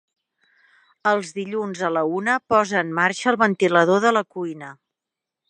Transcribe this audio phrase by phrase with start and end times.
[1.11, 4.73] Els dilluns a la una posa en marxa el ventilador de la cuina.